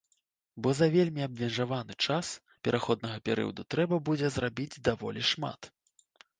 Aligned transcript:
Бо 0.63 0.69
за 0.79 0.87
вельмі 0.95 1.21
абмежаваны 1.27 1.97
час 2.07 2.31
пераходнага 2.69 3.21
перыяду 3.31 3.69
трэба 3.77 4.03
будзе 4.11 4.35
зрабіць 4.39 4.81
даволі 4.91 5.21
шмат. 5.33 5.75